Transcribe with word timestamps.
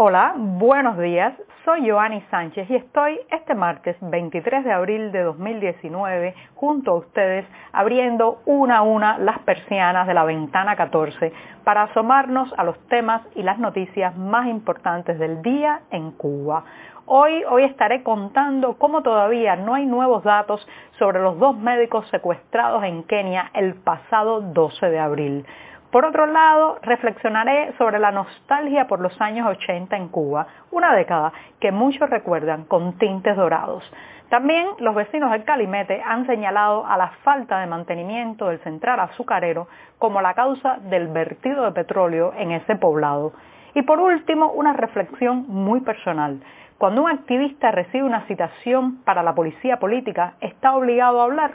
Hola, 0.00 0.34
buenos 0.36 0.96
días. 0.96 1.34
Soy 1.64 1.90
Joanny 1.90 2.22
Sánchez 2.30 2.70
y 2.70 2.76
estoy 2.76 3.18
este 3.32 3.56
martes 3.56 3.96
23 4.00 4.64
de 4.64 4.70
abril 4.72 5.10
de 5.10 5.24
2019 5.24 6.36
junto 6.54 6.92
a 6.92 6.94
ustedes 6.98 7.44
abriendo 7.72 8.40
una 8.46 8.76
a 8.76 8.82
una 8.82 9.18
las 9.18 9.40
persianas 9.40 10.06
de 10.06 10.14
la 10.14 10.22
ventana 10.22 10.76
14 10.76 11.32
para 11.64 11.82
asomarnos 11.82 12.54
a 12.56 12.62
los 12.62 12.78
temas 12.86 13.22
y 13.34 13.42
las 13.42 13.58
noticias 13.58 14.16
más 14.16 14.46
importantes 14.46 15.18
del 15.18 15.42
día 15.42 15.80
en 15.90 16.12
Cuba. 16.12 16.62
Hoy, 17.06 17.42
hoy 17.50 17.64
estaré 17.64 18.04
contando 18.04 18.78
cómo 18.78 19.02
todavía 19.02 19.56
no 19.56 19.74
hay 19.74 19.84
nuevos 19.84 20.22
datos 20.22 20.64
sobre 21.00 21.18
los 21.20 21.40
dos 21.40 21.58
médicos 21.58 22.06
secuestrados 22.10 22.84
en 22.84 23.02
Kenia 23.02 23.50
el 23.52 23.74
pasado 23.74 24.42
12 24.42 24.90
de 24.90 24.98
abril. 25.00 25.44
Por 25.90 26.04
otro 26.04 26.26
lado, 26.26 26.78
reflexionaré 26.82 27.72
sobre 27.78 27.98
la 27.98 28.10
nostalgia 28.10 28.86
por 28.86 29.00
los 29.00 29.18
años 29.22 29.46
80 29.48 29.96
en 29.96 30.08
Cuba, 30.08 30.46
una 30.70 30.94
década 30.94 31.32
que 31.60 31.72
muchos 31.72 32.10
recuerdan 32.10 32.64
con 32.64 32.98
tintes 32.98 33.34
dorados. 33.36 33.90
También 34.28 34.66
los 34.80 34.94
vecinos 34.94 35.30
del 35.30 35.44
Calimete 35.44 36.02
han 36.04 36.26
señalado 36.26 36.84
a 36.84 36.98
la 36.98 37.08
falta 37.24 37.60
de 37.60 37.66
mantenimiento 37.66 38.48
del 38.48 38.58
central 38.58 39.00
azucarero 39.00 39.68
como 39.96 40.20
la 40.20 40.34
causa 40.34 40.76
del 40.82 41.08
vertido 41.08 41.64
de 41.64 41.72
petróleo 41.72 42.34
en 42.36 42.52
ese 42.52 42.76
poblado. 42.76 43.32
Y 43.74 43.80
por 43.80 43.98
último, 43.98 44.52
una 44.52 44.74
reflexión 44.74 45.46
muy 45.48 45.80
personal. 45.80 46.40
Cuando 46.76 47.02
un 47.02 47.10
activista 47.10 47.70
recibe 47.70 48.04
una 48.04 48.26
citación 48.26 49.02
para 49.04 49.22
la 49.22 49.34
policía 49.34 49.78
política, 49.78 50.34
¿está 50.42 50.76
obligado 50.76 51.22
a 51.22 51.24
hablar? 51.24 51.52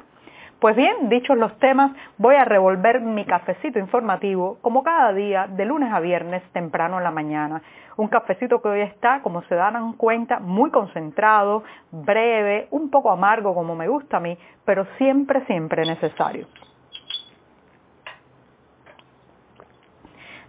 Pues 0.63 0.77
bien, 0.77 1.09
dichos 1.09 1.37
los 1.37 1.59
temas, 1.59 1.91
voy 2.17 2.35
a 2.35 2.45
revolver 2.45 3.01
mi 3.01 3.25
cafecito 3.25 3.79
informativo 3.79 4.59
como 4.61 4.81
cada 4.81 5.11
día, 5.11 5.45
de 5.45 5.65
lunes 5.65 5.91
a 5.91 5.99
viernes, 5.99 6.41
temprano 6.53 6.99
en 6.99 7.03
la 7.03 7.11
mañana. 7.11 7.61
Un 7.97 8.07
cafecito 8.07 8.61
que 8.61 8.69
hoy 8.69 8.79
está, 8.79 9.21
como 9.21 9.41
se 9.41 9.55
dan 9.55 9.91
cuenta, 9.97 10.39
muy 10.39 10.71
concentrado, 10.71 11.63
breve, 11.91 12.69
un 12.71 12.89
poco 12.89 13.11
amargo 13.11 13.53
como 13.53 13.75
me 13.75 13.89
gusta 13.89 14.15
a 14.15 14.19
mí, 14.21 14.37
pero 14.63 14.87
siempre, 14.97 15.45
siempre 15.47 15.85
necesario. 15.85 16.47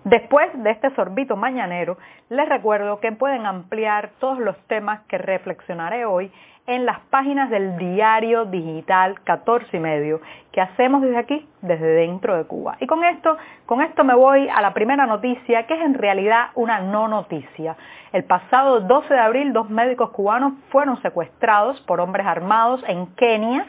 Después 0.04 0.50
de 0.62 0.70
este 0.70 0.94
sorbito 0.94 1.34
mañanero, 1.34 1.96
les 2.28 2.46
recuerdo 2.46 3.00
que 3.00 3.10
pueden 3.12 3.46
ampliar 3.46 4.10
todos 4.20 4.38
los 4.38 4.54
temas 4.66 5.00
que 5.08 5.16
reflexionaré 5.16 6.04
hoy 6.04 6.30
en 6.66 6.84
las 6.84 7.00
páginas 7.08 7.48
del 7.48 7.78
diario 7.78 8.44
digital 8.44 9.18
14 9.24 9.74
y 9.74 9.80
medio 9.80 10.20
que 10.52 10.60
hacemos 10.60 11.00
desde 11.00 11.16
aquí, 11.16 11.48
desde 11.62 11.86
dentro 11.86 12.36
de 12.36 12.44
Cuba. 12.44 12.76
Y 12.80 12.86
con 12.86 13.02
esto, 13.02 13.38
con 13.64 13.80
esto 13.80 14.04
me 14.04 14.14
voy 14.14 14.46
a 14.50 14.60
la 14.60 14.74
primera 14.74 15.06
noticia, 15.06 15.66
que 15.66 15.72
es 15.72 15.80
en 15.80 15.94
realidad 15.94 16.48
una 16.54 16.80
no 16.80 17.08
noticia. 17.08 17.74
El 18.12 18.24
pasado 18.24 18.80
12 18.80 19.12
de 19.12 19.20
abril, 19.20 19.54
dos 19.54 19.70
médicos 19.70 20.10
cubanos 20.10 20.52
fueron 20.68 21.00
secuestrados 21.00 21.80
por 21.82 22.00
hombres 22.00 22.26
armados 22.26 22.84
en 22.88 23.06
Kenia 23.14 23.66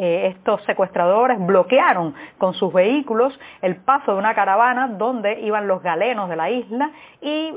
eh, 0.00 0.28
estos 0.28 0.62
secuestradores 0.62 1.44
bloquearon 1.44 2.14
con 2.38 2.54
sus 2.54 2.72
vehículos 2.72 3.36
el 3.62 3.74
paso 3.76 4.12
de 4.12 4.18
una 4.18 4.32
caravana 4.32 4.86
donde 4.86 5.40
iban 5.40 5.66
los 5.66 5.82
galenos 5.82 6.28
de 6.28 6.36
la 6.36 6.50
isla 6.50 6.92
y 7.20 7.52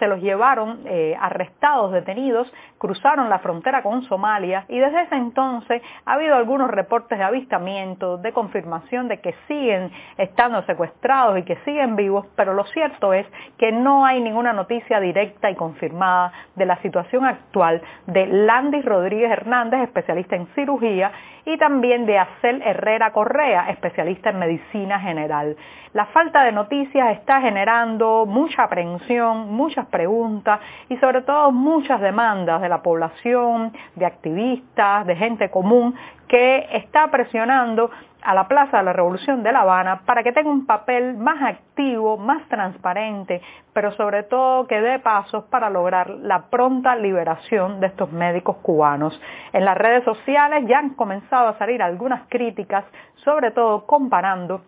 se 0.00 0.08
los 0.08 0.20
llevaron 0.20 0.80
eh, 0.86 1.16
arrestados, 1.20 1.92
detenidos, 1.92 2.52
cruzaron 2.78 3.30
la 3.30 3.38
frontera 3.38 3.84
con 3.84 4.02
Somalia 4.02 4.64
y 4.68 4.80
desde 4.80 5.02
ese 5.02 5.14
entonces 5.14 5.82
ha 6.04 6.14
habido 6.14 6.34
algunos 6.34 6.68
reportes 6.68 7.16
de 7.16 7.22
avistamiento, 7.22 8.18
de 8.18 8.32
confirmación 8.32 9.06
de 9.06 9.20
que 9.20 9.32
siguen 9.46 9.92
estando 10.18 10.62
secuestrados 10.62 11.38
y 11.38 11.44
que 11.44 11.54
siguen 11.64 11.94
vivos, 11.94 12.26
pero 12.34 12.54
lo 12.54 12.64
cierto 12.64 13.12
es 13.12 13.24
que 13.56 13.70
no 13.70 14.04
hay 14.04 14.20
ninguna 14.20 14.52
noticia 14.52 14.98
directa 14.98 15.48
y 15.48 15.54
confirmada 15.54 16.32
de 16.56 16.66
la 16.66 16.76
situación 16.82 17.24
actual 17.24 17.82
de 18.08 18.26
Landis 18.26 18.84
Rodríguez 18.84 19.30
Hernández, 19.30 19.82
especialista 19.82 20.34
en 20.34 20.48
cirugía, 20.56 21.12
y 21.44 21.56
también 21.58 21.83
de 21.84 22.18
Acel 22.18 22.62
Herrera 22.62 23.12
Correa, 23.12 23.68
especialista 23.68 24.30
en 24.30 24.38
medicina 24.38 24.98
general. 25.00 25.54
La 25.92 26.06
falta 26.06 26.42
de 26.42 26.50
noticias 26.50 27.12
está 27.12 27.42
generando 27.42 28.24
mucha 28.24 28.62
aprehensión, 28.62 29.52
muchas 29.52 29.84
preguntas 29.88 30.60
y 30.88 30.96
sobre 30.96 31.20
todo 31.20 31.52
muchas 31.52 32.00
demandas 32.00 32.62
de 32.62 32.70
la 32.70 32.82
población, 32.82 33.74
de 33.96 34.06
activistas, 34.06 35.06
de 35.06 35.14
gente 35.14 35.50
común 35.50 35.94
que 36.26 36.66
está 36.72 37.10
presionando 37.10 37.90
a 38.24 38.34
la 38.34 38.48
Plaza 38.48 38.78
de 38.78 38.84
la 38.84 38.92
Revolución 38.92 39.42
de 39.42 39.52
La 39.52 39.60
Habana 39.60 40.00
para 40.06 40.22
que 40.22 40.32
tenga 40.32 40.50
un 40.50 40.66
papel 40.66 41.16
más 41.16 41.42
activo, 41.42 42.16
más 42.16 42.48
transparente, 42.48 43.42
pero 43.72 43.92
sobre 43.92 44.22
todo 44.24 44.66
que 44.66 44.80
dé 44.80 44.98
pasos 44.98 45.44
para 45.44 45.68
lograr 45.70 46.08
la 46.08 46.46
pronta 46.50 46.96
liberación 46.96 47.80
de 47.80 47.88
estos 47.88 48.10
médicos 48.10 48.56
cubanos. 48.62 49.20
En 49.52 49.64
las 49.64 49.76
redes 49.76 50.04
sociales 50.04 50.64
ya 50.66 50.78
han 50.78 50.94
comenzado 50.94 51.48
a 51.48 51.58
salir 51.58 51.82
algunas 51.82 52.26
críticas, 52.28 52.84
sobre 53.16 53.50
todo 53.50 53.86
comparando 53.86 54.62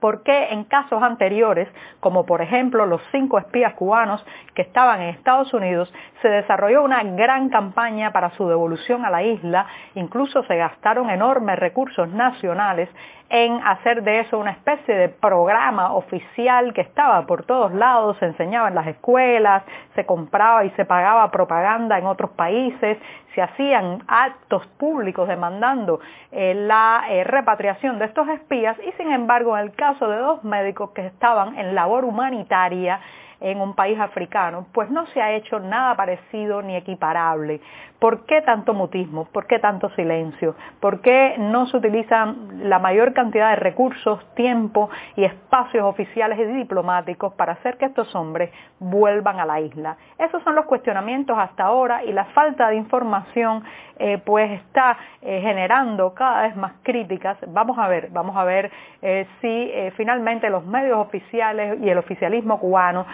por 0.00 0.22
qué 0.22 0.52
en 0.52 0.64
casos 0.64 1.02
anteriores, 1.02 1.68
como 2.00 2.26
por 2.26 2.42
ejemplo 2.42 2.86
los 2.86 3.02
cinco 3.10 3.38
espías 3.38 3.74
cubanos 3.74 4.24
que 4.54 4.62
estaban 4.62 5.00
en 5.02 5.08
Estados 5.10 5.52
Unidos, 5.52 5.92
se 6.22 6.28
desarrolló 6.28 6.82
una 6.82 7.02
gran 7.02 7.48
campaña 7.48 8.12
para 8.12 8.30
su 8.30 8.48
devolución 8.48 9.04
a 9.04 9.10
la 9.10 9.22
isla, 9.22 9.66
incluso 9.94 10.42
se 10.44 10.56
gastaron 10.56 11.10
enormes 11.10 11.58
recursos 11.58 12.08
nacionales 12.08 12.88
en 13.30 13.60
hacer 13.62 14.02
de 14.02 14.20
eso 14.20 14.38
una 14.38 14.52
especie 14.52 14.94
de 14.94 15.08
programa 15.08 15.92
oficial 15.92 16.72
que 16.72 16.80
estaba 16.80 17.26
por 17.26 17.44
todos 17.44 17.72
lados, 17.74 18.16
se 18.18 18.26
enseñaba 18.26 18.68
en 18.68 18.74
las 18.74 18.86
escuelas, 18.86 19.62
se 19.94 20.06
compraba 20.06 20.64
y 20.64 20.70
se 20.70 20.86
pagaba 20.86 21.30
propaganda 21.30 21.98
en 21.98 22.06
otros 22.06 22.30
países, 22.30 22.96
se 23.34 23.42
hacían 23.42 24.02
actos 24.08 24.66
públicos 24.78 25.28
demandando 25.28 26.00
eh, 26.32 26.54
la 26.54 27.04
eh, 27.10 27.24
repatriación 27.24 27.98
de 27.98 28.06
estos 28.06 28.28
espías 28.28 28.76
y 28.86 28.92
sin 28.92 29.12
embargo 29.12 29.56
en 29.56 29.64
el 29.64 29.72
caso 29.72 30.08
de 30.08 30.16
dos 30.16 30.42
médicos 30.44 30.90
que 30.90 31.06
estaban 31.06 31.58
en 31.58 31.74
labor 31.74 32.04
humanitaria, 32.04 33.00
en 33.40 33.60
un 33.60 33.74
país 33.74 33.98
africano, 33.98 34.66
pues 34.72 34.90
no 34.90 35.06
se 35.08 35.22
ha 35.22 35.32
hecho 35.32 35.60
nada 35.60 35.94
parecido 35.94 36.62
ni 36.62 36.76
equiparable. 36.76 37.60
¿Por 37.98 38.26
qué 38.26 38.42
tanto 38.42 38.74
mutismo? 38.74 39.24
¿Por 39.26 39.46
qué 39.46 39.58
tanto 39.58 39.90
silencio? 39.90 40.54
¿Por 40.80 41.00
qué 41.00 41.34
no 41.38 41.66
se 41.66 41.76
utilizan 41.76 42.68
la 42.68 42.78
mayor 42.78 43.12
cantidad 43.12 43.50
de 43.50 43.56
recursos, 43.56 44.24
tiempo 44.34 44.88
y 45.16 45.24
espacios 45.24 45.84
oficiales 45.84 46.38
y 46.38 46.44
diplomáticos 46.44 47.34
para 47.34 47.54
hacer 47.54 47.76
que 47.76 47.86
estos 47.86 48.14
hombres 48.14 48.50
vuelvan 48.78 49.40
a 49.40 49.46
la 49.46 49.60
isla? 49.60 49.96
Esos 50.16 50.42
son 50.44 50.54
los 50.54 50.66
cuestionamientos 50.66 51.36
hasta 51.36 51.64
ahora 51.64 52.04
y 52.04 52.12
la 52.12 52.26
falta 52.26 52.68
de 52.68 52.76
información 52.76 53.64
eh, 54.00 54.18
pues 54.24 54.48
está 54.52 54.96
eh, 55.22 55.40
generando 55.42 56.14
cada 56.14 56.42
vez 56.42 56.56
más 56.56 56.72
críticas. 56.84 57.36
Vamos 57.48 57.78
a 57.78 57.88
ver, 57.88 58.10
vamos 58.10 58.36
a 58.36 58.44
ver 58.44 58.70
eh, 59.02 59.26
si 59.40 59.72
finalmente 59.96 60.48
los 60.50 60.64
medios 60.64 60.98
oficiales 60.98 61.78
y 61.80 61.88
el 61.88 61.98
oficialismo 61.98 62.60
cubano 62.60 63.06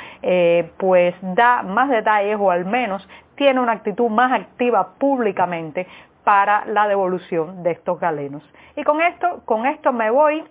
pues 0.78 1.14
da 1.20 1.62
más 1.62 1.88
detalles 1.90 2.38
o 2.40 2.50
al 2.50 2.64
menos 2.64 3.06
tiene 3.34 3.60
una 3.60 3.72
actitud 3.72 4.08
más 4.08 4.32
activa 4.32 4.94
públicamente 4.98 5.86
para 6.24 6.64
la 6.66 6.88
devolución 6.88 7.62
de 7.62 7.72
estos 7.72 8.00
galenos. 8.00 8.42
Y 8.76 8.82
con 8.82 9.00
esto, 9.02 9.42
con 9.44 9.66
esto 9.66 9.92
me 9.92 10.10
voy 10.10 10.44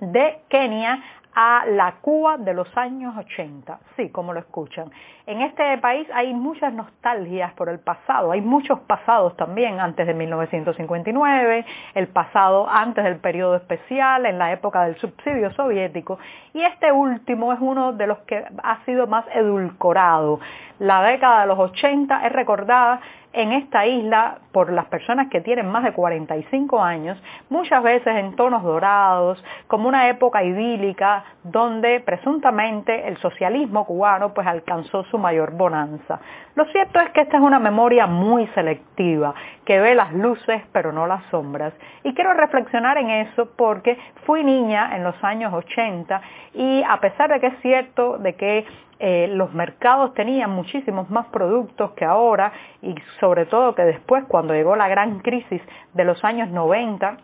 de 0.00 0.40
Kenia 0.48 1.02
a 1.34 1.64
la 1.66 1.96
Cuba 2.00 2.36
de 2.38 2.54
los 2.54 2.68
años 2.76 3.16
80. 3.16 3.78
Sí, 3.96 4.10
como 4.10 4.32
lo 4.32 4.40
escuchan. 4.40 4.90
En 5.26 5.42
este 5.42 5.76
país 5.78 6.08
hay 6.14 6.32
muchas 6.32 6.72
nostalgias 6.72 7.52
por 7.52 7.68
el 7.68 7.78
pasado, 7.80 8.32
hay 8.32 8.40
muchos 8.40 8.80
pasados 8.80 9.36
también 9.36 9.78
antes 9.78 10.06
de 10.06 10.14
1959, 10.14 11.66
el 11.94 12.08
pasado 12.08 12.68
antes 12.68 13.04
del 13.04 13.16
periodo 13.16 13.56
especial, 13.56 14.26
en 14.26 14.38
la 14.38 14.52
época 14.52 14.84
del 14.84 14.96
subsidio 14.96 15.52
soviético, 15.52 16.18
y 16.54 16.62
este 16.62 16.92
último 16.92 17.52
es 17.52 17.58
uno 17.60 17.92
de 17.92 18.06
los 18.06 18.18
que 18.20 18.44
ha 18.62 18.84
sido 18.84 19.06
más 19.06 19.24
edulcorado. 19.34 20.40
La 20.78 21.02
década 21.02 21.42
de 21.42 21.46
los 21.48 21.58
80 21.58 22.26
es 22.26 22.32
recordada 22.32 23.00
en 23.38 23.52
esta 23.52 23.86
isla 23.86 24.38
por 24.50 24.72
las 24.72 24.86
personas 24.86 25.28
que 25.28 25.40
tienen 25.40 25.70
más 25.70 25.84
de 25.84 25.92
45 25.92 26.82
años, 26.82 27.16
muchas 27.48 27.80
veces 27.84 28.16
en 28.16 28.34
tonos 28.34 28.64
dorados, 28.64 29.42
como 29.68 29.86
una 29.86 30.08
época 30.08 30.42
idílica 30.42 31.22
donde 31.44 32.00
presuntamente 32.00 33.06
el 33.06 33.16
socialismo 33.18 33.86
cubano 33.86 34.34
pues 34.34 34.44
alcanzó 34.44 35.04
su 35.04 35.18
mayor 35.18 35.52
bonanza. 35.52 36.18
Lo 36.56 36.64
cierto 36.72 36.98
es 36.98 37.10
que 37.10 37.20
esta 37.20 37.36
es 37.36 37.42
una 37.44 37.60
memoria 37.60 38.08
muy 38.08 38.48
selectiva, 38.48 39.32
que 39.64 39.78
ve 39.78 39.94
las 39.94 40.12
luces 40.12 40.62
pero 40.72 40.90
no 40.90 41.06
las 41.06 41.22
sombras. 41.30 41.72
Y 42.02 42.14
quiero 42.14 42.34
reflexionar 42.34 42.98
en 42.98 43.10
eso 43.10 43.50
porque 43.56 43.96
fui 44.26 44.42
niña 44.42 44.96
en 44.96 45.04
los 45.04 45.14
años 45.22 45.54
80 45.54 46.20
y 46.54 46.82
a 46.82 46.96
pesar 46.96 47.30
de 47.30 47.38
que 47.38 47.46
es 47.46 47.60
cierto 47.60 48.18
de 48.18 48.34
que 48.34 48.66
eh, 49.00 49.28
los 49.30 49.52
mercados 49.54 50.12
tenían 50.14 50.50
muchísimos 50.50 51.08
más 51.10 51.26
productos 51.26 51.92
que 51.92 52.04
ahora 52.04 52.52
y 52.82 52.94
sobre 53.20 53.46
todo 53.46 53.74
que 53.74 53.82
después 53.82 54.24
cuando 54.26 54.54
llegó 54.54 54.74
la 54.76 54.88
gran 54.88 55.20
crisis 55.20 55.62
de 55.94 56.04
los 56.04 56.24
años 56.24 56.48
90, 56.50 57.18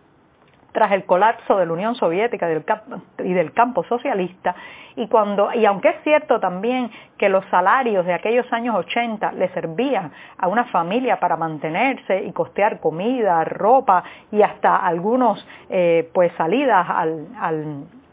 tras 0.74 0.90
el 0.90 1.04
colapso 1.04 1.56
de 1.56 1.66
la 1.66 1.72
Unión 1.72 1.94
Soviética 1.94 2.48
y 3.18 3.32
del 3.32 3.52
campo 3.52 3.84
socialista 3.84 4.56
y 4.96 5.06
cuando 5.06 5.52
y 5.54 5.64
aunque 5.66 5.90
es 5.90 6.02
cierto 6.02 6.40
también 6.40 6.90
que 7.16 7.28
los 7.28 7.44
salarios 7.46 8.04
de 8.04 8.12
aquellos 8.12 8.52
años 8.52 8.74
80 8.76 9.32
le 9.32 9.48
servían 9.50 10.10
a 10.36 10.48
una 10.48 10.64
familia 10.66 11.20
para 11.20 11.36
mantenerse 11.36 12.24
y 12.24 12.32
costear 12.32 12.80
comida, 12.80 13.44
ropa 13.44 14.02
y 14.32 14.42
hasta 14.42 14.76
algunos 14.76 15.46
eh, 15.70 16.10
pues 16.12 16.32
salidas 16.36 16.86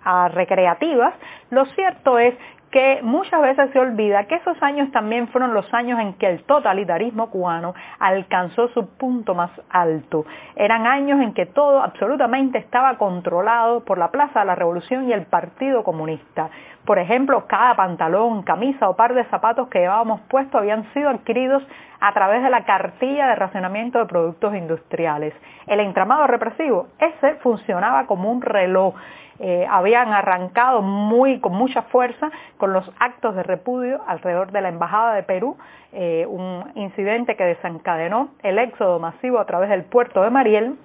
a 0.03 0.27
recreativas, 0.29 1.13
lo 1.49 1.65
cierto 1.65 2.19
es 2.19 2.35
que 2.71 3.01
muchas 3.03 3.41
veces 3.41 3.69
se 3.71 3.79
olvida 3.79 4.23
que 4.25 4.35
esos 4.35 4.61
años 4.63 4.89
también 4.91 5.27
fueron 5.27 5.53
los 5.53 5.71
años 5.73 5.99
en 5.99 6.13
que 6.13 6.27
el 6.27 6.43
totalitarismo 6.43 7.29
cubano 7.29 7.73
alcanzó 7.99 8.69
su 8.69 8.87
punto 8.97 9.35
más 9.35 9.51
alto. 9.69 10.25
Eran 10.55 10.87
años 10.87 11.19
en 11.21 11.33
que 11.33 11.45
todo 11.45 11.83
absolutamente 11.83 12.57
estaba 12.57 12.97
controlado 12.97 13.83
por 13.83 13.97
la 13.97 14.09
Plaza 14.09 14.39
de 14.39 14.45
la 14.45 14.55
Revolución 14.55 15.09
y 15.09 15.13
el 15.13 15.25
Partido 15.25 15.83
Comunista. 15.83 16.49
Por 16.85 16.97
ejemplo, 16.97 17.45
cada 17.45 17.75
pantalón, 17.75 18.41
camisa 18.43 18.89
o 18.89 18.95
par 18.95 19.13
de 19.13 19.25
zapatos 19.25 19.67
que 19.67 19.79
llevábamos 19.79 20.21
puestos 20.21 20.61
habían 20.61 20.91
sido 20.93 21.09
adquiridos 21.09 21.63
a 21.99 22.13
través 22.13 22.41
de 22.41 22.49
la 22.49 22.63
cartilla 22.63 23.27
de 23.27 23.35
racionamiento 23.35 23.99
de 23.99 24.05
productos 24.05 24.55
industriales. 24.55 25.33
El 25.67 25.81
entramado 25.81 26.25
represivo, 26.25 26.87
ese 26.97 27.35
funcionaba 27.35 28.07
como 28.07 28.31
un 28.31 28.41
reloj 28.41 28.95
eh, 29.43 29.65
habían 29.67 30.13
arrancado 30.13 30.83
muy, 30.83 31.39
con 31.39 31.53
mucha 31.53 31.81
fuerza 31.83 32.29
con 32.61 32.73
los 32.73 32.87
actos 32.99 33.35
de 33.35 33.41
repudio 33.41 34.01
alrededor 34.05 34.51
de 34.51 34.61
la 34.61 34.69
Embajada 34.69 35.15
de 35.15 35.23
Perú, 35.23 35.57
eh, 35.93 36.27
un 36.29 36.63
incidente 36.75 37.35
que 37.35 37.43
desencadenó 37.43 38.29
el 38.43 38.59
éxodo 38.59 38.99
masivo 38.99 39.39
a 39.39 39.47
través 39.47 39.67
del 39.71 39.83
puerto 39.83 40.21
de 40.21 40.29
Mariel, 40.29 40.77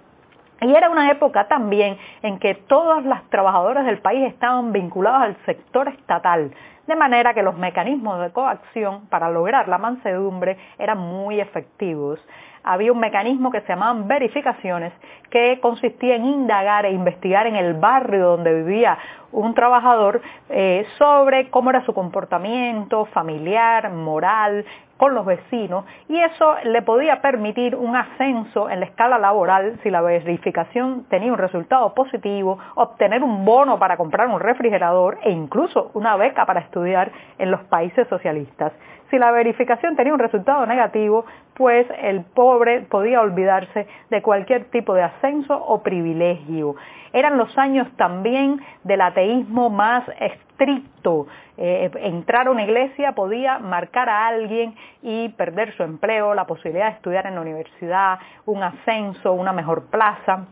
y 0.63 0.75
era 0.75 0.89
una 0.89 1.11
época 1.11 1.49
también 1.49 1.99
en 2.23 2.39
que 2.39 2.55
todas 2.55 3.05
las 3.05 3.23
trabajadoras 3.29 3.85
del 3.85 3.99
país 3.99 4.27
estaban 4.27 4.73
vinculadas 4.73 5.25
al 5.25 5.37
sector 5.45 5.89
estatal, 5.89 6.51
de 6.87 6.97
manera 6.97 7.35
que 7.35 7.43
los 7.43 7.57
mecanismos 7.57 8.21
de 8.21 8.31
coacción 8.31 9.07
para 9.09 9.31
lograr 9.31 9.69
la 9.69 9.79
mansedumbre 9.79 10.57
eran 10.79 10.99
muy 10.99 11.41
efectivos. 11.41 12.19
Había 12.63 12.93
un 12.93 12.99
mecanismo 12.99 13.53
que 13.53 13.61
se 13.61 13.69
llamaban 13.69 14.09
verificaciones, 14.09 14.93
que 15.31 15.61
consistía 15.61 16.17
en 16.17 16.25
indagar 16.25 16.85
e 16.85 16.91
investigar 16.91 17.47
en 17.47 17.55
el 17.55 17.75
barrio 17.75 18.31
donde 18.31 18.63
vivía 18.63 18.99
un 19.31 19.55
trabajador 19.55 20.21
eh, 20.49 20.85
sobre 20.99 21.49
cómo 21.51 21.71
era 21.71 21.85
su 21.85 21.95
comportamiento 21.95 23.05
familiar, 23.07 23.93
moral, 23.93 24.65
con 24.97 25.15
los 25.15 25.27
vecinos 25.27 25.85
y 26.09 26.19
eso 26.19 26.55
le 26.65 26.83
podía 26.83 27.21
permitir 27.21 27.75
un 27.77 27.95
ascenso 27.95 28.71
en 28.71 28.81
la 28.81 28.87
escala 28.87 29.19
laboral 29.19 29.79
si 29.83 29.91
la 29.91 30.01
verificación 30.01 31.05
tenía 31.11 31.33
un 31.33 31.39
resultado 31.39 31.95
positivo, 31.95 32.59
obtener 32.75 33.23
un 33.23 33.45
bono 33.45 33.79
para 33.79 33.97
comprar 33.97 34.29
un 34.29 34.41
refrigerador 34.41 35.19
e 35.23 35.31
incluso 35.31 35.91
una 35.95 36.17
beca 36.17 36.47
para 36.47 36.61
estudiar 36.61 36.76
en 36.85 37.51
los 37.51 37.63
países 37.65 38.07
socialistas. 38.09 38.73
Si 39.11 39.19
la 39.19 39.31
verificación 39.31 39.95
tenía 39.97 40.13
un 40.13 40.19
resultado 40.19 40.67
negativo, 40.67 41.25
pues 41.55 41.87
el 42.03 42.23
pobre 42.23 42.81
podía 42.83 43.21
olvidarse 43.21 43.87
de 44.11 44.23
cualquier 44.23 44.65
tipo 44.67 44.95
de 44.95 45.03
ascenso 45.03 45.57
o 45.57 45.83
privilegio. 45.83 46.75
Eran 47.13 47.39
los 47.39 47.57
años 47.57 47.89
también 47.97 48.61
del 48.83 49.01
ateísmo 49.01 49.71
más 49.71 50.05
estricto. 50.19 51.29
Eh, 51.57 51.91
entrar 52.01 52.49
a 52.49 52.51
una 52.51 52.65
iglesia 52.65 53.13
podía 53.13 53.59
marcar 53.59 54.09
a 54.09 54.27
alguien 54.27 54.75
y 55.03 55.29
perder 55.31 55.75
su 55.77 55.85
empleo, 55.85 56.35
la 56.35 56.47
posibilidad 56.47 56.87
de 56.87 56.97
estudiar 56.97 57.27
en 57.27 57.37
la 57.37 57.41
universidad, 57.41 58.19
un 58.45 58.63
ascenso, 58.63 59.33
una 59.33 59.53
mejor 59.53 59.87
plaza. 59.87 60.47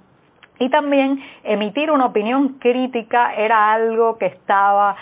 Y 0.61 0.71
también 0.71 1.21
emitir 1.43 1.91
una 1.91 2.07
opinión 2.07 2.61
crítica 2.61 3.35
era 3.35 3.73
algo 3.73 4.17
que 4.19 4.27
estaba 4.27 4.95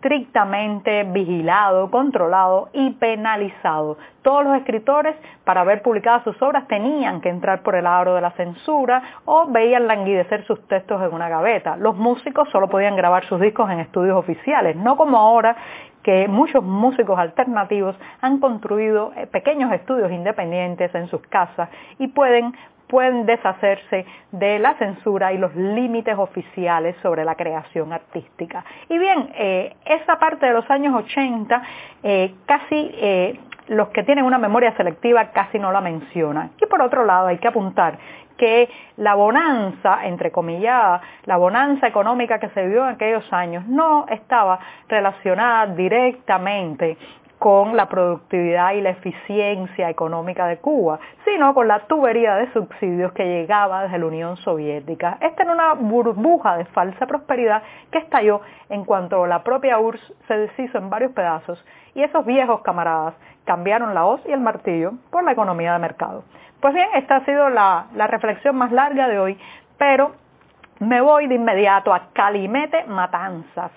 estrictamente 0.00 1.04
vigilado, 1.04 1.90
controlado 1.90 2.70
y 2.72 2.90
penalizado. 2.92 3.98
Todos 4.22 4.44
los 4.44 4.56
escritores, 4.56 5.14
para 5.44 5.62
ver 5.62 5.82
publicadas 5.82 6.24
sus 6.24 6.40
obras, 6.40 6.66
tenían 6.68 7.20
que 7.20 7.28
entrar 7.28 7.62
por 7.62 7.74
el 7.74 7.86
aro 7.86 8.14
de 8.14 8.22
la 8.22 8.30
censura 8.30 9.02
o 9.26 9.46
veían 9.48 9.86
languidecer 9.86 10.46
sus 10.46 10.66
textos 10.68 11.02
en 11.02 11.12
una 11.12 11.28
gaveta. 11.28 11.76
Los 11.76 11.96
músicos 11.96 12.48
solo 12.50 12.68
podían 12.68 12.96
grabar 12.96 13.26
sus 13.26 13.40
discos 13.40 13.70
en 13.70 13.80
estudios 13.80 14.16
oficiales, 14.16 14.74
no 14.74 14.96
como 14.96 15.18
ahora 15.18 15.54
que 16.02 16.28
muchos 16.28 16.64
músicos 16.64 17.18
alternativos 17.18 17.94
han 18.22 18.38
construido 18.40 19.12
eh, 19.16 19.26
pequeños 19.26 19.70
estudios 19.70 20.10
independientes 20.10 20.94
en 20.94 21.08
sus 21.08 21.20
casas 21.26 21.68
y 21.98 22.08
pueden 22.08 22.54
pueden 22.90 23.24
deshacerse 23.24 24.04
de 24.32 24.58
la 24.58 24.74
censura 24.74 25.32
y 25.32 25.38
los 25.38 25.54
límites 25.54 26.18
oficiales 26.18 26.96
sobre 27.02 27.24
la 27.24 27.36
creación 27.36 27.92
artística. 27.92 28.64
Y 28.88 28.98
bien, 28.98 29.30
eh, 29.34 29.76
esa 29.84 30.18
parte 30.18 30.46
de 30.46 30.52
los 30.52 30.68
años 30.68 30.94
80, 30.94 31.62
eh, 32.02 32.34
casi 32.46 32.90
eh, 32.94 33.38
los 33.68 33.88
que 33.90 34.02
tienen 34.02 34.24
una 34.24 34.38
memoria 34.38 34.76
selectiva 34.76 35.30
casi 35.30 35.58
no 35.58 35.70
la 35.70 35.80
mencionan. 35.80 36.50
Y 36.60 36.66
por 36.66 36.82
otro 36.82 37.04
lado, 37.04 37.28
hay 37.28 37.38
que 37.38 37.46
apuntar 37.48 37.96
que 38.36 38.68
la 38.96 39.14
bonanza, 39.14 40.06
entre 40.06 40.32
comillas, 40.32 41.00
la 41.26 41.36
bonanza 41.36 41.86
económica 41.86 42.40
que 42.40 42.48
se 42.48 42.64
vivió 42.64 42.84
en 42.84 42.94
aquellos 42.94 43.30
años 43.32 43.66
no 43.66 44.06
estaba 44.08 44.58
relacionada 44.88 45.66
directamente 45.74 46.96
con 47.40 47.74
la 47.74 47.88
productividad 47.88 48.74
y 48.74 48.82
la 48.82 48.90
eficiencia 48.90 49.88
económica 49.88 50.46
de 50.46 50.58
Cuba, 50.58 51.00
sino 51.24 51.54
con 51.54 51.68
la 51.68 51.86
tubería 51.86 52.34
de 52.34 52.52
subsidios 52.52 53.12
que 53.12 53.24
llegaba 53.24 53.84
desde 53.84 53.98
la 53.98 54.04
Unión 54.04 54.36
Soviética. 54.36 55.16
Esta 55.22 55.44
era 55.44 55.52
una 55.52 55.72
burbuja 55.72 56.58
de 56.58 56.66
falsa 56.66 57.06
prosperidad 57.06 57.62
que 57.90 57.96
estalló 57.96 58.42
en 58.68 58.84
cuanto 58.84 59.26
la 59.26 59.42
propia 59.42 59.78
URSS 59.78 60.12
se 60.28 60.36
deshizo 60.36 60.76
en 60.76 60.90
varios 60.90 61.12
pedazos 61.12 61.64
y 61.94 62.02
esos 62.02 62.26
viejos 62.26 62.60
camaradas 62.60 63.14
cambiaron 63.46 63.94
la 63.94 64.04
hoz 64.04 64.20
y 64.26 64.32
el 64.32 64.40
martillo 64.40 64.92
por 65.10 65.24
la 65.24 65.32
economía 65.32 65.72
de 65.72 65.78
mercado. 65.78 66.24
Pues 66.60 66.74
bien, 66.74 66.88
esta 66.94 67.16
ha 67.16 67.24
sido 67.24 67.48
la, 67.48 67.86
la 67.94 68.06
reflexión 68.06 68.54
más 68.54 68.70
larga 68.70 69.08
de 69.08 69.18
hoy, 69.18 69.38
pero 69.78 70.12
me 70.80 71.00
voy 71.00 71.28
de 71.28 71.36
inmediato 71.36 71.94
a 71.94 72.08
Calimete 72.12 72.84
Matanzas 72.86 73.70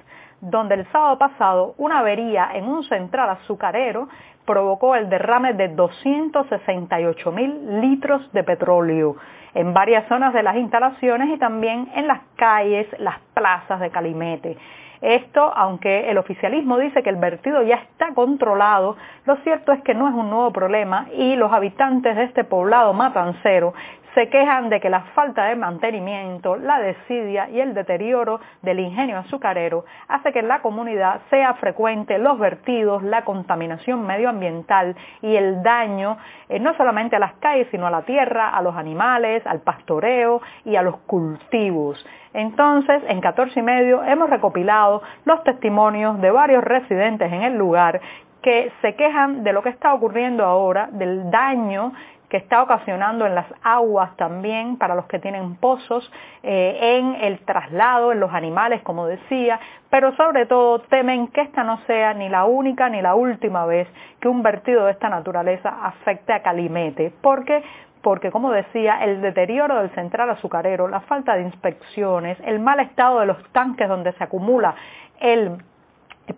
donde 0.43 0.75
el 0.75 0.85
sábado 0.91 1.17
pasado 1.17 1.73
una 1.77 1.99
avería 1.99 2.49
en 2.53 2.67
un 2.67 2.83
central 2.83 3.29
azucarero 3.29 4.09
provocó 4.45 4.95
el 4.95 5.09
derrame 5.09 5.53
de 5.53 5.69
268 5.69 7.31
mil 7.31 7.79
litros 7.79 8.29
de 8.33 8.43
petróleo 8.43 9.15
en 9.53 9.73
varias 9.73 10.05
zonas 10.09 10.33
de 10.33 10.43
las 10.43 10.57
instalaciones 10.57 11.29
y 11.29 11.37
también 11.37 11.89
en 11.95 12.07
las 12.07 12.21
calles, 12.35 12.87
las 12.99 13.19
plazas 13.33 13.79
de 13.79 13.89
Calimete. 13.89 14.57
Esto, 14.99 15.51
aunque 15.55 16.09
el 16.09 16.17
oficialismo 16.17 16.77
dice 16.77 17.03
que 17.03 17.09
el 17.09 17.17
vertido 17.17 17.61
ya 17.61 17.75
está 17.75 18.13
controlado, 18.13 18.97
lo 19.25 19.35
cierto 19.37 19.71
es 19.71 19.81
que 19.83 19.93
no 19.93 20.09
es 20.09 20.13
un 20.13 20.29
nuevo 20.29 20.51
problema 20.51 21.07
y 21.15 21.35
los 21.35 21.53
habitantes 21.53 22.15
de 22.15 22.23
este 22.23 22.43
poblado 22.43 22.93
matancero 22.93 23.73
se 24.13 24.29
quejan 24.29 24.69
de 24.69 24.79
que 24.79 24.89
la 24.89 25.01
falta 25.15 25.45
de 25.45 25.55
mantenimiento, 25.55 26.55
la 26.55 26.79
desidia 26.79 27.49
y 27.49 27.59
el 27.59 27.73
deterioro 27.73 28.39
del 28.61 28.79
ingenio 28.79 29.17
azucarero 29.17 29.85
hace 30.07 30.31
que 30.31 30.39
en 30.39 30.47
la 30.47 30.61
comunidad 30.61 31.21
sea 31.29 31.55
frecuente 31.55 32.17
los 32.19 32.37
vertidos, 32.37 33.03
la 33.03 33.23
contaminación 33.23 34.05
medioambiental 34.05 34.95
y 35.21 35.35
el 35.35 35.63
daño 35.63 36.17
eh, 36.49 36.59
no 36.59 36.75
solamente 36.75 37.15
a 37.15 37.19
las 37.19 37.33
calles, 37.35 37.67
sino 37.71 37.87
a 37.87 37.91
la 37.91 38.03
tierra, 38.03 38.49
a 38.49 38.61
los 38.61 38.75
animales, 38.75 39.45
al 39.45 39.61
pastoreo 39.61 40.41
y 40.65 40.75
a 40.75 40.81
los 40.81 40.97
cultivos. 41.07 42.05
Entonces, 42.33 43.01
en 43.07 43.21
14 43.21 43.59
y 43.59 43.63
medio 43.63 44.03
hemos 44.03 44.29
recopilado 44.29 45.01
los 45.25 45.43
testimonios 45.43 46.19
de 46.21 46.31
varios 46.31 46.63
residentes 46.63 47.31
en 47.31 47.43
el 47.43 47.57
lugar 47.57 48.01
que 48.41 48.71
se 48.81 48.95
quejan 48.95 49.43
de 49.43 49.53
lo 49.53 49.63
que 49.63 49.69
está 49.69 49.93
ocurriendo 49.93 50.43
ahora, 50.43 50.89
del 50.91 51.31
daño 51.31 51.93
que 52.33 52.37
está 52.37 52.63
ocasionando 52.63 53.27
en 53.27 53.35
las 53.35 53.45
aguas 53.61 54.17
también 54.17 54.77
para 54.77 54.95
los 54.95 55.05
que 55.05 55.19
tienen 55.19 55.55
pozos, 55.57 56.11
eh, 56.41 56.97
en 56.97 57.13
el 57.21 57.37
traslado, 57.45 58.11
en 58.11 58.19
los 58.19 58.33
animales, 58.33 58.81
como 58.81 59.05
decía, 59.05 59.59
pero 59.91 60.15
sobre 60.15 60.47
todo 60.47 60.79
temen 60.79 61.27
que 61.27 61.41
esta 61.41 61.63
no 61.63 61.77
sea 61.85 62.15
ni 62.15 62.29
la 62.29 62.45
única 62.45 62.89
ni 62.89 63.03
la 63.03 63.13
última 63.13 63.67
vez 63.67 63.87
que 64.19 64.29
un 64.29 64.41
vertido 64.41 64.85
de 64.85 64.93
esta 64.93 65.09
naturaleza 65.09 65.77
afecte 65.83 66.33
a 66.33 66.41
Calimete, 66.41 67.13
porque 67.21 67.61
porque, 68.01 68.31
como 68.31 68.51
decía, 68.51 69.03
el 69.03 69.21
deterioro 69.21 69.75
del 69.75 69.91
central 69.91 70.31
azucarero, 70.31 70.87
la 70.87 71.01
falta 71.01 71.35
de 71.35 71.43
inspecciones, 71.43 72.39
el 72.43 72.59
mal 72.59 72.79
estado 72.79 73.19
de 73.19 73.27
los 73.27 73.37
tanques 73.51 73.87
donde 73.87 74.11
se 74.13 74.23
acumula 74.23 74.73
el 75.19 75.57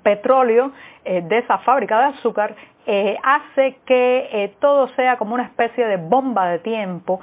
petróleo 0.03 0.71
de 1.05 1.37
esa 1.37 1.59
fábrica 1.59 1.99
de 1.99 2.05
azúcar 2.17 2.55
eh, 2.87 3.17
hace 3.23 3.77
que 3.87 4.29
eh, 4.31 4.53
todo 4.59 4.87
sea 4.89 5.17
como 5.17 5.33
una 5.33 5.45
especie 5.45 5.87
de 5.87 5.97
bomba 5.97 6.47
de 6.49 6.59
tiempo 6.59 7.19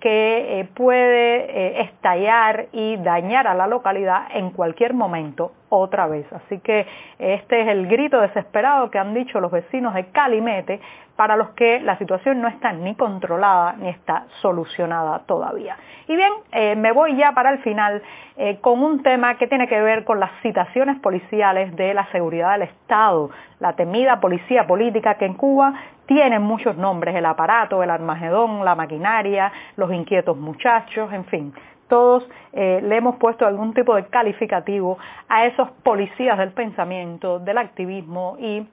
que 0.00 0.68
puede 0.74 1.80
estallar 1.80 2.66
y 2.72 2.98
dañar 2.98 3.46
a 3.46 3.54
la 3.54 3.66
localidad 3.66 4.24
en 4.34 4.50
cualquier 4.50 4.92
momento 4.92 5.52
otra 5.70 6.06
vez. 6.06 6.30
Así 6.30 6.58
que 6.58 6.86
este 7.18 7.62
es 7.62 7.68
el 7.68 7.86
grito 7.86 8.20
desesperado 8.20 8.90
que 8.90 8.98
han 8.98 9.14
dicho 9.14 9.40
los 9.40 9.50
vecinos 9.50 9.94
de 9.94 10.04
Calimete 10.08 10.78
para 11.16 11.36
los 11.36 11.50
que 11.50 11.80
la 11.80 11.96
situación 11.98 12.40
no 12.40 12.48
está 12.48 12.72
ni 12.72 12.94
controlada 12.94 13.74
ni 13.78 13.88
está 13.88 14.26
solucionada 14.40 15.20
todavía. 15.20 15.76
Y 16.08 16.16
bien, 16.16 16.32
eh, 16.52 16.74
me 16.74 16.92
voy 16.92 17.16
ya 17.16 17.32
para 17.32 17.50
el 17.50 17.58
final 17.60 18.02
eh, 18.36 18.58
con 18.60 18.82
un 18.82 19.02
tema 19.02 19.36
que 19.36 19.46
tiene 19.46 19.68
que 19.68 19.80
ver 19.80 20.04
con 20.04 20.18
las 20.18 20.30
citaciones 20.42 20.98
policiales 21.00 21.74
de 21.76 21.94
la 21.94 22.10
seguridad 22.10 22.52
del 22.52 22.62
Estado, 22.62 23.11
la 23.60 23.74
temida 23.74 24.20
policía 24.20 24.66
política 24.66 25.16
que 25.16 25.26
en 25.26 25.34
Cuba 25.34 25.74
tiene 26.06 26.38
muchos 26.38 26.76
nombres, 26.76 27.14
el 27.14 27.26
aparato, 27.26 27.82
el 27.82 27.90
armagedón, 27.90 28.64
la 28.64 28.74
maquinaria, 28.74 29.52
los 29.76 29.92
inquietos 29.92 30.36
muchachos, 30.36 31.12
en 31.12 31.24
fin. 31.26 31.54
Todos 31.88 32.26
eh, 32.52 32.80
le 32.82 32.96
hemos 32.96 33.16
puesto 33.16 33.46
algún 33.46 33.74
tipo 33.74 33.94
de 33.94 34.06
calificativo 34.06 34.98
a 35.28 35.46
esos 35.46 35.70
policías 35.82 36.38
del 36.38 36.52
pensamiento, 36.52 37.38
del 37.38 37.58
activismo 37.58 38.36
y 38.38 38.66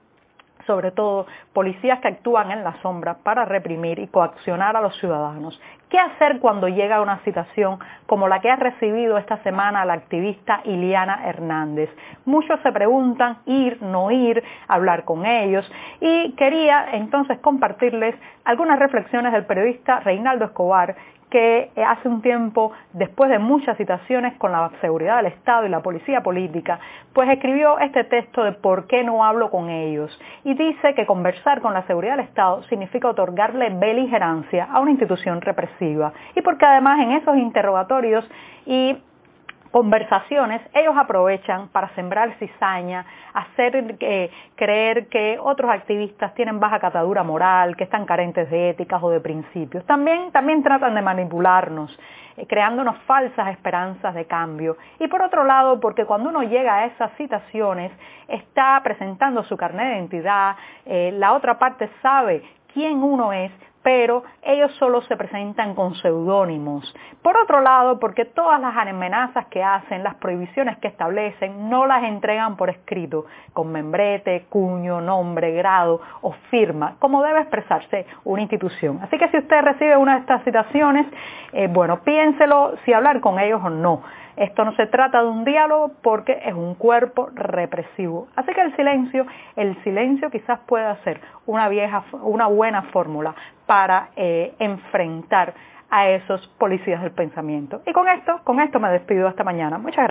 sobre 0.66 0.90
todo 0.90 1.26
policías 1.52 2.00
que 2.00 2.08
actúan 2.08 2.50
en 2.50 2.64
la 2.64 2.80
sombra 2.82 3.18
para 3.22 3.44
reprimir 3.44 3.98
y 3.98 4.08
coaccionar 4.08 4.76
a 4.76 4.80
los 4.80 4.96
ciudadanos. 4.98 5.60
¿Qué 5.88 5.98
hacer 5.98 6.38
cuando 6.38 6.68
llega 6.68 7.00
una 7.00 7.18
situación 7.24 7.80
como 8.06 8.28
la 8.28 8.40
que 8.40 8.48
ha 8.48 8.56
recibido 8.56 9.18
esta 9.18 9.42
semana 9.42 9.84
la 9.84 9.94
activista 9.94 10.60
Iliana 10.64 11.28
Hernández? 11.28 11.90
Muchos 12.24 12.60
se 12.60 12.70
preguntan 12.70 13.38
ir, 13.46 13.82
no 13.82 14.12
ir, 14.12 14.42
hablar 14.68 15.04
con 15.04 15.26
ellos 15.26 15.68
y 16.00 16.32
quería 16.32 16.90
entonces 16.92 17.38
compartirles 17.40 18.14
algunas 18.44 18.78
reflexiones 18.78 19.32
del 19.32 19.46
periodista 19.46 19.98
Reinaldo 20.00 20.44
Escobar 20.44 20.94
que 21.30 21.70
eh, 21.74 21.84
hace 21.84 22.08
un 22.08 22.20
tiempo, 22.22 22.72
después 22.92 23.30
de 23.30 23.38
muchas 23.38 23.76
citaciones 23.76 24.34
con 24.38 24.52
la 24.52 24.70
seguridad 24.80 25.16
del 25.18 25.26
Estado 25.26 25.66
y 25.66 25.68
la 25.68 25.80
policía 25.80 26.22
política, 26.22 26.78
pues 27.12 27.28
escribió 27.30 27.78
este 27.78 28.04
texto 28.04 28.44
de 28.44 28.52
por 28.52 28.86
qué 28.86 29.04
no 29.04 29.24
hablo 29.24 29.50
con 29.50 29.70
ellos. 29.70 30.10
Y 30.44 30.54
dice 30.54 30.94
que 30.94 31.06
conversar 31.06 31.60
con 31.60 31.72
la 31.72 31.86
seguridad 31.86 32.16
del 32.16 32.26
Estado 32.26 32.62
significa 32.64 33.08
otorgarle 33.08 33.70
beligerancia 33.70 34.68
a 34.70 34.80
una 34.80 34.90
institución 34.90 35.40
represiva. 35.40 36.12
Y 36.34 36.42
porque 36.42 36.66
además 36.66 37.00
en 37.00 37.12
esos 37.12 37.36
interrogatorios 37.36 38.28
y 38.66 38.98
conversaciones, 39.70 40.60
ellos 40.74 40.94
aprovechan 40.96 41.68
para 41.68 41.94
sembrar 41.94 42.34
cizaña, 42.38 43.06
hacer 43.32 43.96
eh, 44.00 44.30
creer 44.56 45.08
que 45.08 45.38
otros 45.40 45.70
activistas 45.70 46.34
tienen 46.34 46.58
baja 46.58 46.80
catadura 46.80 47.22
moral, 47.22 47.76
que 47.76 47.84
están 47.84 48.04
carentes 48.04 48.50
de 48.50 48.70
éticas 48.70 49.02
o 49.02 49.10
de 49.10 49.20
principios. 49.20 49.84
También, 49.86 50.32
también 50.32 50.62
tratan 50.62 50.94
de 50.94 51.02
manipularnos, 51.02 51.96
eh, 52.36 52.46
creándonos 52.46 52.98
falsas 53.06 53.48
esperanzas 53.48 54.14
de 54.14 54.24
cambio. 54.24 54.76
Y 54.98 55.06
por 55.06 55.22
otro 55.22 55.44
lado, 55.44 55.78
porque 55.78 56.04
cuando 56.04 56.30
uno 56.30 56.42
llega 56.42 56.76
a 56.76 56.86
esas 56.86 57.12
citaciones, 57.16 57.92
está 58.26 58.80
presentando 58.82 59.44
su 59.44 59.56
carnet 59.56 59.86
de 59.86 59.96
identidad, 59.98 60.56
eh, 60.84 61.12
la 61.14 61.34
otra 61.34 61.58
parte 61.58 61.88
sabe 62.02 62.42
quién 62.72 63.02
uno 63.02 63.32
es, 63.32 63.52
pero 63.82 64.24
ellos 64.42 64.72
solo 64.78 65.02
se 65.02 65.16
presentan 65.16 65.74
con 65.74 65.94
seudónimos. 65.96 66.94
Por 67.22 67.36
otro 67.36 67.60
lado, 67.60 67.98
porque 67.98 68.24
todas 68.24 68.60
las 68.60 68.76
amenazas 68.76 69.46
que 69.46 69.62
hacen, 69.62 70.02
las 70.02 70.16
prohibiciones 70.16 70.78
que 70.78 70.88
establecen, 70.88 71.68
no 71.68 71.86
las 71.86 72.04
entregan 72.04 72.56
por 72.56 72.70
escrito, 72.70 73.26
con 73.52 73.72
membrete, 73.72 74.46
cuño, 74.48 75.00
nombre, 75.00 75.52
grado 75.52 76.00
o 76.22 76.32
firma, 76.50 76.96
como 76.98 77.22
debe 77.22 77.40
expresarse 77.40 78.06
una 78.24 78.42
institución. 78.42 79.00
Así 79.02 79.18
que 79.18 79.28
si 79.28 79.38
usted 79.38 79.62
recibe 79.62 79.96
una 79.96 80.14
de 80.14 80.20
estas 80.20 80.44
citaciones, 80.44 81.06
eh, 81.52 81.68
bueno, 81.70 82.00
piénselo 82.02 82.74
si 82.84 82.92
hablar 82.92 83.20
con 83.20 83.38
ellos 83.38 83.60
o 83.64 83.70
no. 83.70 84.02
Esto 84.40 84.64
no 84.64 84.74
se 84.74 84.86
trata 84.86 85.22
de 85.22 85.28
un 85.28 85.44
diálogo 85.44 85.92
porque 86.00 86.40
es 86.46 86.54
un 86.54 86.74
cuerpo 86.74 87.28
represivo. 87.34 88.26
Así 88.36 88.54
que 88.54 88.62
el 88.62 88.74
silencio, 88.74 89.26
el 89.54 89.76
silencio 89.84 90.30
quizás 90.30 90.58
pueda 90.60 90.96
ser 91.04 91.20
una 91.44 91.68
vieja, 91.68 92.04
una 92.22 92.46
buena 92.46 92.84
fórmula 92.84 93.34
para 93.66 94.08
eh, 94.16 94.54
enfrentar 94.58 95.52
a 95.90 96.08
esos 96.08 96.48
policías 96.56 97.02
del 97.02 97.10
pensamiento. 97.10 97.82
Y 97.86 97.92
con 97.92 98.08
esto, 98.08 98.40
con 98.44 98.60
esto 98.60 98.80
me 98.80 98.88
despido 98.88 99.28
hasta 99.28 99.44
mañana. 99.44 99.76
Muchas 99.76 100.04
gracias. 100.04 100.08